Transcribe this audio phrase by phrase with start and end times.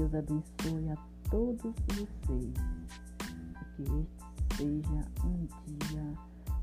[0.00, 0.96] Deus abençoe a
[1.30, 2.54] todos vocês.
[3.76, 6.18] Que este seja um dia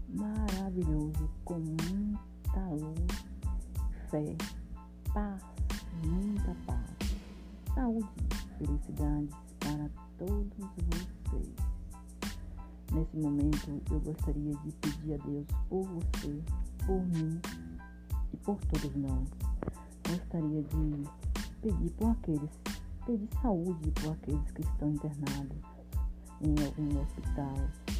[0.10, 3.26] maravilhoso, com muita luz,
[4.10, 4.36] fé,
[5.14, 5.42] paz,
[6.04, 8.08] muita paz, saúde,
[8.58, 11.56] felicidades para todos vocês.
[12.92, 16.44] Nesse momento, eu gostaria de pedir a Deus por você,
[16.86, 17.40] por mim
[18.34, 19.28] e por todos nós.
[20.10, 21.27] Gostaria de
[21.62, 22.50] pedir por aqueles,
[23.06, 25.58] pedir saúde por aqueles que estão internados
[26.42, 27.56] em algum hospital,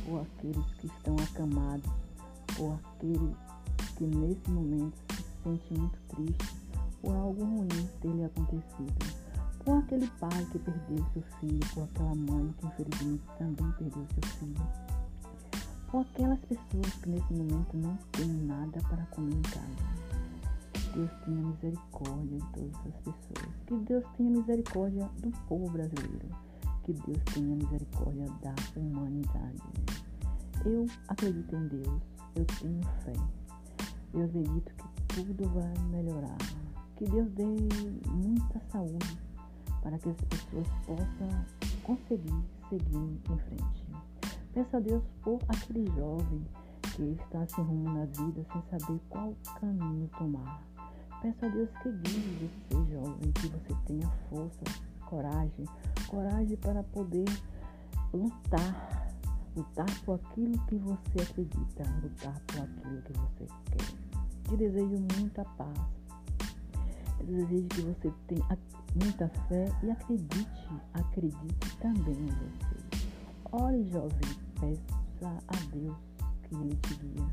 [0.08, 1.92] ou aqueles que estão acamados,
[2.60, 3.36] ou aquele
[3.98, 6.56] que nesse momento se sente muito triste
[7.02, 9.28] por algo ruim ter lhe acontecido.
[9.64, 14.32] Por aquele pai que perdeu seu filho, por aquela mãe que infelizmente também perdeu seu
[14.40, 14.68] filho.
[15.92, 20.07] Por aquelas pessoas que nesse momento não têm nada para comer em casa.
[20.98, 23.56] Deus tenha misericórdia de todas as pessoas.
[23.68, 26.28] Que Deus tenha misericórdia do povo brasileiro.
[26.82, 29.62] Que Deus tenha misericórdia da humanidade.
[30.66, 32.02] Eu acredito em Deus.
[32.36, 33.14] Eu tenho fé.
[34.16, 36.38] Eu acredito que tudo vai melhorar.
[36.96, 37.46] Que Deus dê
[38.10, 39.20] muita saúde
[39.84, 41.46] para que as pessoas possam
[41.84, 43.86] conseguir seguir em frente.
[44.52, 46.44] Peço a Deus por aquele jovem
[46.96, 50.60] que está se rumo na vida sem saber qual caminho tomar.
[51.22, 54.64] Peço a Deus que guie você, jovem, que você tenha força,
[55.06, 55.66] coragem,
[56.08, 57.26] coragem para poder
[58.14, 59.10] lutar,
[59.56, 64.08] lutar por aquilo que você acredita, lutar por aquilo que você quer.
[64.44, 65.78] Te desejo muita paz.
[67.20, 68.58] Eu desejo que você tenha
[68.96, 73.02] muita fé e acredite, acredite também em você.
[73.52, 74.20] Ore, jovem,
[74.60, 75.98] peça a Deus
[76.44, 77.28] que Ele te guia.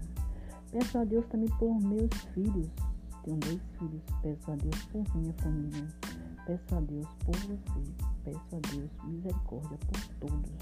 [0.72, 2.68] Peço a Deus também por meus filhos,
[3.25, 4.03] tenho dois filhos.
[4.22, 5.89] Peço a Deus por minha família.
[6.46, 7.92] Peço a Deus por você.
[8.23, 10.52] Peço a Deus misericórdia por todos.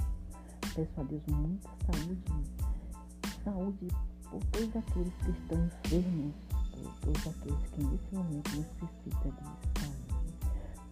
[0.75, 2.49] Peço a Deus muita saúde.
[3.45, 3.89] Saúde
[4.31, 6.35] por todos aqueles que estão enfermos.
[6.73, 10.13] Por todos aqueles que nesse momento necessitam de saúde.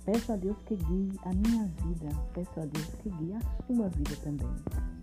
[0.04, 2.08] Peço a Deus que guie a minha vida.
[2.34, 4.54] Peço a Deus que guie a sua vida também.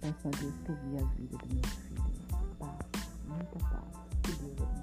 [0.01, 2.03] Peço a Deus que guie a vida do meu filho.
[2.59, 2.77] Paz,
[3.25, 4.76] muita paz.